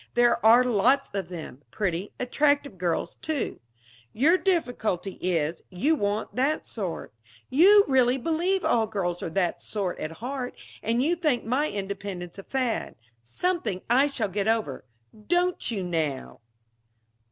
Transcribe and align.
There 0.15 0.43
are 0.43 0.63
lots 0.63 1.11
of 1.13 1.29
them. 1.29 1.61
Pretty, 1.69 2.11
attractive 2.19 2.79
girls, 2.79 3.17
too. 3.17 3.59
Your 4.13 4.35
difficulty 4.35 5.19
is, 5.21 5.61
you 5.69 5.93
want 5.93 6.35
that 6.35 6.65
sort. 6.65 7.13
You 7.51 7.85
really 7.87 8.17
believe 8.17 8.65
all 8.65 8.87
girls 8.87 9.21
are 9.21 9.29
that 9.29 9.61
sort 9.61 9.99
at 9.99 10.13
heart, 10.13 10.57
and 10.81 11.03
you 11.03 11.15
think 11.15 11.43
my 11.45 11.69
independence 11.69 12.39
a 12.39 12.43
fad 12.43 12.95
something 13.21 13.83
I 13.91 14.07
shall 14.07 14.29
get 14.29 14.47
over. 14.47 14.85
Don't 15.27 15.69
you, 15.69 15.83
now?" 15.83 16.39